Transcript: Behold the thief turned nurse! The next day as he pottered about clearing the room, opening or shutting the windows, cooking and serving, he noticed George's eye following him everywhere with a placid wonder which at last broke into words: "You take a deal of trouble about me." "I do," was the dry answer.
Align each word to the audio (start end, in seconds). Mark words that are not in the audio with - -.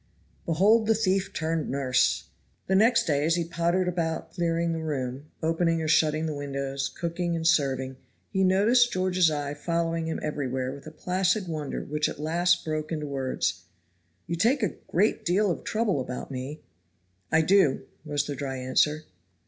Behold 0.47 0.87
the 0.87 0.95
thief 0.95 1.31
turned 1.31 1.69
nurse! 1.69 2.29
The 2.65 2.73
next 2.73 3.03
day 3.05 3.23
as 3.23 3.35
he 3.35 3.43
pottered 3.43 3.87
about 3.87 4.31
clearing 4.31 4.73
the 4.73 4.81
room, 4.81 5.25
opening 5.43 5.79
or 5.79 5.87
shutting 5.87 6.25
the 6.25 6.33
windows, 6.33 6.89
cooking 6.89 7.35
and 7.35 7.45
serving, 7.45 7.97
he 8.31 8.43
noticed 8.43 8.91
George's 8.91 9.29
eye 9.29 9.53
following 9.53 10.07
him 10.07 10.19
everywhere 10.23 10.71
with 10.73 10.87
a 10.87 10.91
placid 10.91 11.47
wonder 11.47 11.83
which 11.83 12.09
at 12.09 12.19
last 12.19 12.65
broke 12.65 12.91
into 12.91 13.05
words: 13.05 13.65
"You 14.25 14.35
take 14.37 14.63
a 14.63 14.73
deal 15.23 15.51
of 15.51 15.63
trouble 15.63 16.01
about 16.01 16.31
me." 16.31 16.61
"I 17.31 17.41
do," 17.43 17.83
was 18.03 18.25
the 18.25 18.33
dry 18.33 18.57
answer. 18.57 19.03